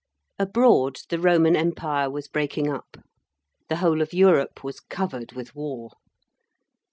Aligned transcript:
Abroad, 0.39 0.97
the 1.09 1.19
Roman 1.19 1.55
Empire 1.55 2.09
was 2.09 2.27
breaking 2.27 2.67
up. 2.67 2.97
The 3.69 3.75
whole 3.75 4.01
of 4.01 4.15
Europe 4.15 4.63
was 4.63 4.79
covered 4.79 5.33
with 5.33 5.53
war. 5.53 5.91